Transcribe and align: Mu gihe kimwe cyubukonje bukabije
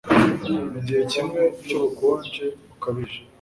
Mu 0.71 0.79
gihe 0.85 1.01
kimwe 1.11 1.41
cyubukonje 1.65 2.45
bukabije 2.67 3.19